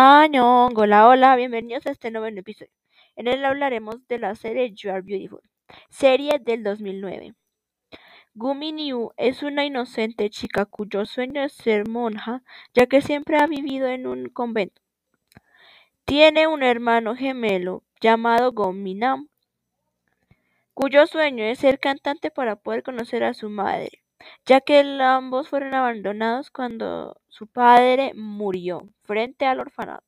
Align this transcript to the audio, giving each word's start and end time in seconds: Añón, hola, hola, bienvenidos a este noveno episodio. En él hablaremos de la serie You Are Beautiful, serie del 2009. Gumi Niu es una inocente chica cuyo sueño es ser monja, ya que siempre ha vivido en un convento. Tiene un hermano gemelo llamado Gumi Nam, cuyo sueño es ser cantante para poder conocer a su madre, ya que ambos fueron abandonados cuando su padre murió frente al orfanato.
Añón, 0.00 0.74
hola, 0.76 1.08
hola, 1.08 1.34
bienvenidos 1.34 1.84
a 1.88 1.90
este 1.90 2.12
noveno 2.12 2.38
episodio. 2.38 2.70
En 3.16 3.26
él 3.26 3.44
hablaremos 3.44 4.06
de 4.06 4.20
la 4.20 4.36
serie 4.36 4.72
You 4.72 4.92
Are 4.92 5.02
Beautiful, 5.02 5.40
serie 5.90 6.38
del 6.38 6.62
2009. 6.62 7.34
Gumi 8.32 8.70
Niu 8.70 9.10
es 9.16 9.42
una 9.42 9.64
inocente 9.64 10.30
chica 10.30 10.66
cuyo 10.66 11.04
sueño 11.04 11.42
es 11.42 11.52
ser 11.52 11.88
monja, 11.88 12.44
ya 12.74 12.86
que 12.86 13.02
siempre 13.02 13.38
ha 13.38 13.48
vivido 13.48 13.88
en 13.88 14.06
un 14.06 14.28
convento. 14.28 14.80
Tiene 16.04 16.46
un 16.46 16.62
hermano 16.62 17.16
gemelo 17.16 17.82
llamado 18.00 18.52
Gumi 18.52 18.94
Nam, 18.94 19.26
cuyo 20.74 21.08
sueño 21.08 21.42
es 21.42 21.58
ser 21.58 21.80
cantante 21.80 22.30
para 22.30 22.54
poder 22.54 22.84
conocer 22.84 23.24
a 23.24 23.34
su 23.34 23.50
madre, 23.50 24.04
ya 24.46 24.60
que 24.60 24.80
ambos 25.00 25.48
fueron 25.48 25.74
abandonados 25.74 26.50
cuando 26.50 27.20
su 27.28 27.46
padre 27.46 28.12
murió 28.14 28.88
frente 29.04 29.46
al 29.46 29.60
orfanato. 29.60 30.07